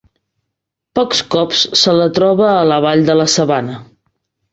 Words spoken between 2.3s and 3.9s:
a la vall de la sabana.